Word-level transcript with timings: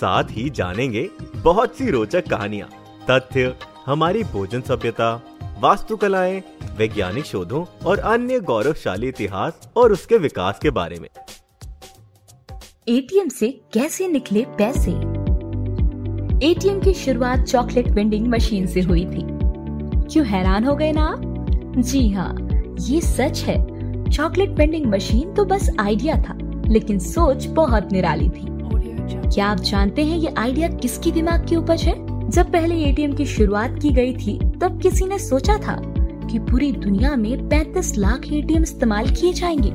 साथ 0.00 0.30
ही 0.30 0.48
जानेंगे 0.50 1.08
बहुत 1.36 1.76
सी 1.76 1.90
रोचक 1.90 2.28
कहानियाँ, 2.28 2.68
तथ्य, 3.10 3.54
हमारी 3.86 4.22
भोजन 4.24 4.60
सभ्यता, 4.60 5.14
वास्तुकलाएँ, 5.60 6.42
वैज्ञानिक 6.76 7.24
शोधों 7.24 7.64
और 7.86 7.98
अन्य 7.98 8.40
गौरवशाली 8.40 9.08
इतिहास 9.08 9.68
और 9.76 9.92
उसके 9.92 10.18
विकास 10.18 10.58
के 10.58 10.70
बारे 10.70 10.98
में। 11.00 11.08
एटीएम 12.88 13.28
से 13.28 13.48
कैसे 13.72 14.08
निकले 14.08 14.44
पैसे? 14.58 14.90
एटीएम 16.46 16.80
की 16.80 16.92
शुरुआत 16.94 17.44
चॉकलेट 17.44 17.88
वेंडिंग 17.88 18.26
मशीन 18.26 18.66
से 18.66 18.80
हुई 18.80 19.04
थी। 19.04 19.22
क्यों 20.12 20.26
हैरान 20.26 20.64
हो 20.64 20.74
गए 20.76 20.92
ना 20.92 21.04
आप? 21.04 21.74
जी 21.78 22.08
हाँ 22.10 22.34
ये 22.80 23.00
सच 23.00 23.42
है। 23.46 23.56
चॉकलेट 24.10 24.50
वेंडिंग 24.50 24.86
मशीन 24.86 25.32
तो 25.34 25.44
बस 25.44 25.70
आइडिया 25.80 26.16
था, 26.22 26.38
लेकिन 26.68 26.98
सोच 26.98 27.46
बहुत 27.46 27.92
निराली 27.92 28.28
थी। 28.28 28.55
क्या 29.14 29.46
आप 29.46 29.60
जानते 29.60 30.04
हैं 30.04 30.18
ये 30.18 30.34
आइडिया 30.38 30.68
किसकी 30.68 31.12
दिमाग 31.12 31.46
की 31.48 31.56
उपज 31.56 31.82
है? 31.82 32.06
जब 32.30 32.52
पहले 32.52 32.74
एटीएम 32.74 33.12
की 33.12 33.26
शुरुआत 33.26 33.78
की 33.82 33.90
गई 33.90 34.12
थी, 34.14 34.38
तब 34.60 34.80
किसी 34.82 35.06
ने 35.06 35.18
सोचा 35.18 35.56
था 35.56 35.94
कि 36.30 36.38
पूरी 36.38 36.72
दुनिया 36.72 37.16
में 37.16 37.48
35 37.48 37.98
लाख 37.98 38.32
एटीएम 38.32 38.62
इस्तेमाल 38.62 39.06
किए 39.06 39.32
जाएँगे। 39.32 39.68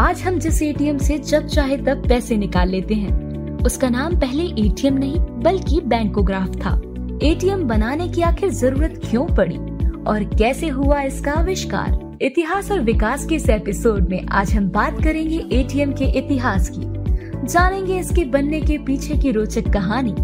आज 0.00 0.22
हम 0.22 0.38
जिस 0.38 0.62
एटीएम 0.62 0.98
से 0.98 1.18
जब 1.18 1.46
चाहे 1.46 1.76
तब 1.76 2.08
पैसे 2.08 2.36
निकाल 2.36 2.68
लेते 2.68 2.94
हैं। 2.94 3.32
उसका 3.58 3.88
नाम 3.88 4.20
पहले 4.20 4.42
एटीएम 4.42 4.94
नहीं, 4.94 5.16
बल्कि 5.20 5.80
बैंकोग्राफ 5.80 6.48
था। 6.48 6.82
एटीएम 7.22 7.64
बनाने 7.64 8.08
की 8.08 8.22
आखिर 8.22 8.50
ज़रूरत 8.50 9.00
क्यों 9.10 9.26
पड़ी? 9.26 9.56
और 10.04 10.24
कैसे 10.24 10.68
हुआ 10.68 11.02
इसका 11.02 11.32
आविष्कार? 11.32 12.18
इतिहास 12.22 12.70
और 12.70 12.80
विकास 12.80 13.26
के 13.26 13.34
इस 13.34 13.48
एपिसोड 13.48 14.08
में 14.08 14.26
आज 14.26 14.54
हम 14.54 14.70
बात 14.70 15.04
करेंगे 15.04 15.38
एटीएम 15.52 15.92
के 15.92 16.04
इतिहास 16.04 16.68
की। 16.68 17.01
जानेंगे 17.44 17.98
इसके 17.98 18.24
बनने 18.24 18.60
के 18.60 18.78
पीछे 18.78 19.14
की 19.14 19.30
रोचक 19.32 19.68
कहानी। 19.72 20.14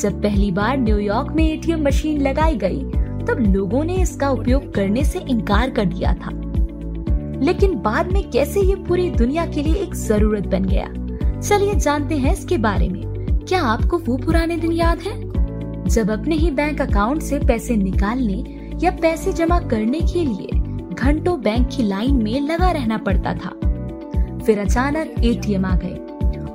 जब 0.00 0.22
पहली 0.22 0.50
बार 0.50 0.78
न्यूयॉर्क 0.78 1.32
में 1.32 1.52
एटीएम 1.52 1.84
मशीन 1.84 2.20
लगाई 2.20 2.56
गई, 2.56 2.84
तब 3.26 3.36
लोगों 3.40 3.84
ने 3.84 3.94
इसका 3.94 4.30
उपयोग 4.30 4.74
करने 4.74 5.04
से 5.04 5.18
इनकार 5.18 5.70
कर 5.70 5.84
दिया 5.84 6.14
था। 6.14 6.30
लेकिन 7.42 7.74
बाद 7.74 8.12
में 8.12 8.30
कैसे 8.30 8.60
ये 8.60 8.74
पूरी 8.74 9.10
दुनिया 9.10 9.46
के 9.46 9.62
लिए 9.62 9.74
एक 9.74 9.94
ज़रूरत 9.94 10.46
बन 10.46 10.64
गया? 10.64 10.86
चलिए 11.40 11.74
जानते 11.74 12.16
हैं 12.16 12.32
इसके 12.32 12.58
बारे 12.58 12.88
में। 12.88 13.26
क्या 13.48 13.62
आपको 13.62 13.98
वो 13.98 14.16
पुराने 14.16 14.56
दिन 14.56 14.72
याद 14.72 14.98
है? 14.98 15.26
जब 15.84 16.10
अपने 16.10 16.34
ही 16.34 16.50
बैंक 16.50 16.80
अकाउंट 16.80 17.22
से 17.22 17.38
पैसे 17.38 17.76
निकालने 17.76 18.44
या 18.82 18.90
पैसे 18.90 19.32
जमा 19.32 19.58
करने 19.58 20.00
के 20.00 20.24
लिए 20.24 20.48
घंटों 20.94 21.40
बैंक 21.40 21.68
की 21.68 21.82
लाइन 21.82 22.22
में 22.22 22.40
लगा 22.40 22.70
रहना 22.70 22.98
पड़ता 22.98 23.34
था। 23.34 23.50
फिर 24.38 24.58
अचानक 24.58 25.14
एटीएम 25.24 25.64
आ 25.64 25.76
गए। 25.76 25.98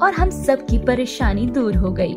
और 0.02 0.14
हम 0.14 0.30
सब 0.30 0.66
की 0.66 0.78
परेशानी 0.78 1.46
दूर 1.46 1.76
हो 1.76 1.92
गई। 1.92 2.16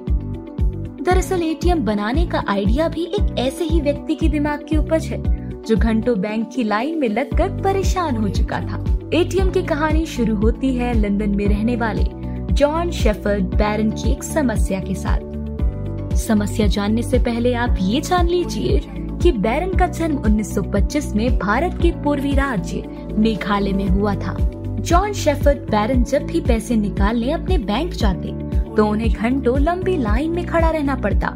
दरअसल 1.04 1.42
एटीएम 1.42 1.84
बनाने 1.84 2.26
का 2.26 2.44
आइडिया 2.48 2.88
भी 2.88 3.02
एक 3.04 3.38
ऐसे 3.38 3.64
ही 3.64 3.80
व्यक्ति 3.80 4.14
की 4.14 4.28
दिमाग 4.28 4.66
की 4.68 4.76
उपज 4.76 5.06
है, 5.06 5.22
जो 5.62 5.76
घंटों 5.76 6.20
बैंक 6.20 6.48
की 6.54 6.64
लाइन 6.64 6.98
में 6.98 7.08
लगकर 7.08 7.48
परेशान 7.62 8.16
हो 8.16 8.28
चुका 8.28 8.60
था। 8.60 8.84
एटीएम 9.14 9.50
की 9.50 9.62
कहानी 9.62 10.06
शुरू 10.06 10.36
होती 10.36 10.74
है 10.74 10.92
लंदन 10.94 11.30
में 11.30 11.46
रहने 11.48 11.76
वाले 11.76 12.04
जॉन 12.52 12.90
शेफर्ड 12.90 13.44
बैरन 13.44 13.90
की 13.90 14.12
एक 14.12 14.22
समस्या 14.22 14.80
के 14.80 14.94
साथ। 14.94 16.16
समस्या 16.16 16.66
जानने 16.66 17.02
से 17.02 17.18
पहले 17.18 17.54
आप 17.54 17.76
ये 17.80 18.00
जान 18.00 18.28
लीजिए 18.28 18.80
कि 19.22 19.32
बैरन 19.32 19.72
का 19.72 19.86
जन्म 19.86 20.16
1925 20.16 21.14
में 21.14 21.38
भारत 21.38 21.78
के 21.82 21.90
पूर्वी 22.02 22.34
राज्य 22.34 22.82
मेघालय 23.18 23.72
में 23.72 23.88
हुआ 23.88 24.14
था। 24.14 24.36
जॉन 24.84 25.12
शेफर्ड 25.12 25.58
बैरन 25.70 26.02
जब 26.04 26.26
भी 26.26 26.40
पैसे 26.40 26.76
निकालने 26.76 27.30
अपने 27.30 27.56
बैंक 27.58 27.92
जाते 27.92 28.28
तो 28.76 28.86
उन्हें 28.86 29.12
घंटों 29.12 29.58
लंबी 29.58 29.96
लाइन 29.96 30.30
में 30.30 30.44
खड़ा 30.46 30.70
रहना 30.70 30.94
पड़ता। 30.96 31.28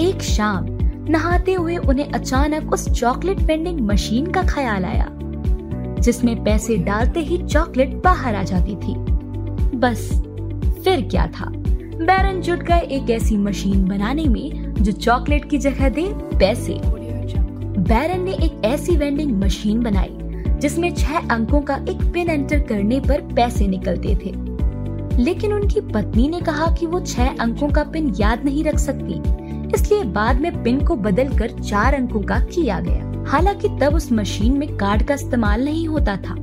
एक 0.00 0.22
शाम, 0.22 0.66
नहाते 1.10 1.52
हुए 1.52 1.76
उन्हें 1.76 2.10
अचानक 2.10 2.72
उस 2.72 2.88
चॉकलेट 2.90 3.40
वेंडिंग 3.40 3.80
मशीन 3.80 4.26
का 4.26 4.42
ख्याल 4.42 4.84
आया, 4.84 5.08
जिसमें 6.00 6.42
पैसे 6.44 6.76
डालते 6.76 7.20
ही 7.20 7.38
चॉकलेट 7.38 7.94
बाहर 8.04 8.34
आ 8.34 8.42
जाती 8.42 8.76
थी। 8.76 8.94
बस, 9.76 10.08
फिर 10.84 11.08
क्या 11.10 11.26
था? 11.26 11.50
बैरन 11.50 12.40
जुट 12.40 12.62
गए 12.62 12.80
एक 12.90 13.10
ऐसी 13.10 13.36
मशीन 13.36 13.84
बनाने 13.84 14.24
में, 14.24 14.74
जो 14.74 14.92
चॉकलेट 14.92 15.50
की 15.50 15.58
जगह 15.58 15.88
दे 15.88 16.06
पैसे। 16.38 16.78
बैरन 17.80 18.22
ने 18.22 18.32
एक 18.32 18.62
ऐसी 18.64 18.96
वेंडिंग 18.96 19.36
मशीन 19.42 19.82
बनाई 19.82 20.16
जिसमें 20.58 20.94
छह 20.94 21.18
अंकों 21.18 21.60
का 21.60 21.76
एक 21.76 22.12
पिन 22.12 22.30
एंटर 22.30 22.60
करने 22.60 23.00
पर 23.00 23.20
पैसे 23.20 23.66
निकलते 23.66 24.08
थे। 24.08 24.46
लेकिन 25.22 25.52
उनकी 25.52 25.80
पत्नी 25.80 26.28
ने 26.28 26.40
कहा 26.40 26.74
कि 26.74 26.86
वो 26.86 27.00
छह 27.00 27.26
अंकों 27.26 27.68
का 27.68 27.84
पिन 27.84 28.14
याद 28.20 28.44
नहीं 28.44 28.64
रख 28.64 28.78
सकती। 28.78 29.46
इसलिए 29.74 30.04
बाद 30.04 30.40
में 30.40 30.62
पिन 30.62 30.84
को 30.86 30.96
बदल 30.96 31.38
कर 31.38 31.50
चार 31.50 31.94
अंकों 31.94 32.20
का 32.20 32.40
किया 32.40 32.80
गया। 32.80 33.24
हालाँकि 33.26 33.68
तब 33.68 33.94
उस 33.94 34.12
मशीन 34.12 34.58
में 34.58 34.76
कार्ड 34.76 35.02
का 35.02 35.14
इस्तेमाल 35.14 35.64
नहीं 35.64 35.88
होता 35.88 36.16
था। 36.16 36.34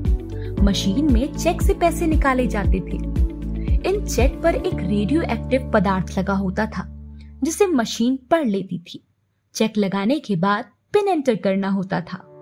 मशीन 0.64 1.14
में 1.14 1.34
चेक 1.34 1.62
से 1.62 1.74
पैसे 1.74 2.08
निकाले 2.08 2.48
जाते 2.48 2.80
थे। 2.80 2.98
इन 3.90 4.06
चेक 4.06 4.42
पर 4.42 4.56
एक 4.56 4.76
रेडियो 4.76 5.22
एक्टिव 5.22 5.72
पदार्थ 5.74 6.20
लगा 6.20 6.34
होता 6.34 6.66
था, 6.66 6.88
जिसे 7.44 7.68
मशीन 7.68 8.20
पढ़ 8.32 8.46
लेती 8.46 8.80
थी। 8.80 9.08
चेक 9.54 9.74
लगाने 9.78 10.20
के 10.20 10.36
बाद 10.36 10.66
पिन 10.94 11.08
एंटर 11.08 11.36
करना 11.36 11.70
होता 11.70 12.02
था। 12.02 12.33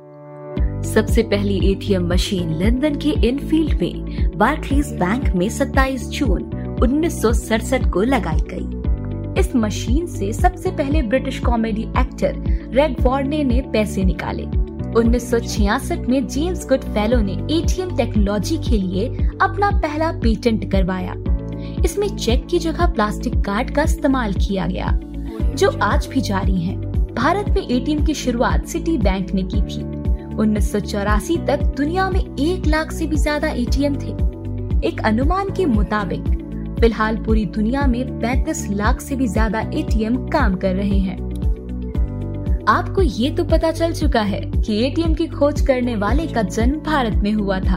सबसे 0.94 1.24
पहली 1.24 1.72
एटीएम 1.72 2.08
मशीन 2.08 2.50
लंदन 2.54 2.96
के 2.96 3.10
इनफील्ड 3.28 3.82
में 3.82 4.38
बार्कलीज 4.38 4.88
बैंक 4.94 5.28
में 5.36 5.48
27 5.50 6.08
जून 6.10 6.42
उन्नीस 6.84 7.22
सौ 7.22 7.32
सड़सठ 7.34 7.90
को 7.90 8.02
लगाई 8.02 8.42
गई। 8.54 9.40
इस 9.40 9.56
मशीन 9.56 10.06
से 10.08 10.32
सबसे 10.34 10.72
पहले 10.72 11.02
British 11.02 11.40
comedy 11.40 11.82
actor 11.82 12.36
Reg 12.74 12.96
Varney 13.02 13.44
ने 13.44 13.62
पैसे 13.62 14.04
निकाले। 14.04 14.44
1966 14.92 16.08
में 16.10 16.28
जेम्स 16.28 16.68
गुड 16.68 16.82
फेलो 16.82 17.22
ने 17.22 17.34
एटीएम 17.34 17.96
टेक्नोलॉजी 17.98 18.58
के 18.58 18.78
लिए 18.78 19.08
अपना 19.42 19.72
पहला 19.72 20.12
पेटेंट 20.12 20.72
करवाया। 20.72 21.16
इसमें 21.86 22.08
चेक 22.18 22.46
की 22.48 22.60
जगह 22.60 22.86
प्लास्टिक 22.86 23.40
कार्ड 23.42 23.72
का 23.72 23.84
इस्तेमाल 23.84 24.34
किया 24.34 24.68
गया, 24.68 25.00
जो 25.56 25.70
आज 25.82 26.08
भी 26.08 26.22
जारी 26.22 26.62
है। 26.62 26.76
भारत 27.14 27.50
में 27.50 27.68
एटीएम 27.68 28.06
की 28.06 28.14
शुरुआत 28.14 28.66
सिटी 28.66 28.98
बैंक 28.98 29.34
ने 29.34 29.44
की 29.44 29.62
थी। 29.62 30.01
उन्नीस 30.40 30.72
सौ 30.72 30.80
चौरासी 30.80 31.38
तक 31.48 31.64
दुनिया 31.78 32.10
में 32.10 32.20
एक 32.20 32.68
लाख 32.68 32.92
से 32.92 33.08
भी 33.08 33.18
ज़्यादा 33.18 33.50
एटीएम 33.50 33.96
थे। 33.96 34.12
एक 34.88 35.02
अनुमान 35.06 35.50
के 35.50 35.66
मुताबिक, 35.66 36.24
फ़िलहाल 36.80 37.18
पूरी 37.18 37.46
दुनिया 37.48 37.86
में 37.88 38.20
35 38.22 38.68
लाख 38.72 39.02
से 39.02 39.16
भी 39.16 39.28
ज़्यादा 39.28 39.60
एटीएम 39.60 40.16
काम 40.28 40.56
कर 40.56 40.76
रहे 40.76 40.98
हैं। 41.00 41.20
आपको 42.70 43.02
ये 43.02 43.30
तो 43.30 43.44
पता 43.44 43.72
चल 43.72 43.94
चुका 43.94 44.22
है 44.22 44.42
कि 44.42 44.78
एटीएम 44.86 45.14
की 45.14 45.28
खोज 45.28 45.62
करने 45.68 45.96
वाले 45.96 46.28
का 46.28 46.42
जन्म 46.42 46.80
भारत 46.82 47.16
में 47.16 47.32
हुआ 47.34 47.60
था। 47.60 47.76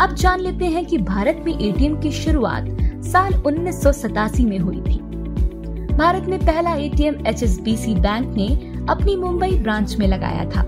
अब 0.00 0.14
जान 0.14 0.40
लेते 0.40 0.64
हैं 0.64 0.84
कि 0.86 0.98
भारत 0.98 1.42
में 1.46 1.52
एटीएम 1.52 2.00
की 2.00 2.12
शुरुआत 2.12 2.68
साल 3.04 3.34
उन्नीस 3.46 3.82
सौ 3.82 3.92
सतासी 3.92 4.44
में 4.44 4.58
हुई 4.58 4.80
थी। 4.80 4.98
भारत 5.96 6.28
में 6.28 6.38
पहला 6.38 6.74
एटीएम 6.74 7.26
एच 7.26 7.44
बैंक 7.60 8.34
ने 8.36 8.48
अपनी 8.90 9.16
मुंबई 9.16 9.58
ब्रांच 9.58 9.96
में 9.96 10.06
लगाया 10.08 10.44
था। 10.50 10.66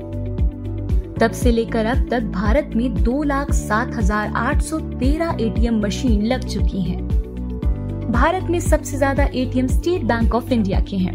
तब 1.21 1.33
से 1.33 1.51
लेकर 1.51 1.87
अब 1.87 2.09
तक 2.11 2.23
भारत 2.33 2.71
में 2.77 2.95
दो 2.95 3.23
लाख 3.23 3.53
सात 3.53 3.95
हज़ार 3.95 4.33
आठ 4.37 4.63
सौ 4.63 4.79
तेरह 4.79 5.37
एटीएम 5.41 5.81
मशीन 5.81 6.25
लग 6.27 6.45
चुकी 6.45 6.81
हैं। 6.83 8.11
भारत 8.13 8.51
में 8.51 8.59
सबसे 8.61 8.97
ज़्यादा 8.97 9.25
ATM 9.35 9.67
State 9.69 10.03
Bank 10.03 10.35
of 10.35 10.53
India 10.53 10.81
के 10.81 10.97
हैं। 10.97 11.15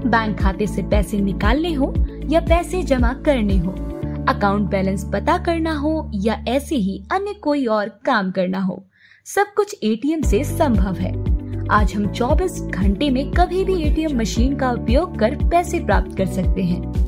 बैंक 0.00 0.38
खाते 0.40 0.66
से 0.66 0.82
पैसे 0.82 1.18
निकालने 1.18 1.72
हो 1.72 1.92
या 2.30 2.40
पैसे 2.40 2.82
जमा 2.82 3.12
करने 3.26 3.56
हो, 3.58 3.72
अकाउंट 4.28 4.68
बैलेंस 4.70 5.04
पता 5.12 5.36
करना 5.38 5.74
हो 5.78 6.10
या 6.14 6.42
ऐसे 6.48 6.76
ही 6.76 7.02
अन्य 7.12 7.32
कोई 7.42 7.66
और 7.66 7.88
काम 8.06 8.30
करना 8.30 8.60
हो, 8.60 8.82
सब 9.26 9.52
कुछ 9.56 9.76
एटीएम 9.82 10.22
से 10.22 10.42
संभव 10.46 10.94
है। 10.94 11.12
आज 11.70 11.94
हम 11.94 12.06
24 12.08 12.60
घंटे 12.62 13.10
में 13.10 13.30
कभी 13.32 13.64
भी 13.64 13.80
एटीएम 13.82 14.18
मशीन 14.20 14.56
का 14.56 14.70
उपयोग 14.72 15.18
कर 15.18 15.36
पैसे 15.42 15.80
प्राप्त 15.80 16.16
कर 16.16 16.26
सकते 16.26 16.62
हैं। 16.62 17.07